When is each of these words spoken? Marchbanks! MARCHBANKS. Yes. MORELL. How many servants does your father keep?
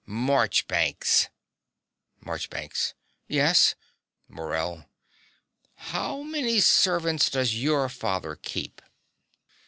Marchbanks! 0.07 1.29
MARCHBANKS. 2.25 2.95
Yes. 3.27 3.75
MORELL. 4.27 4.89
How 5.75 6.23
many 6.23 6.59
servants 6.59 7.29
does 7.29 7.53
your 7.53 7.87
father 7.87 8.35
keep? 8.35 8.81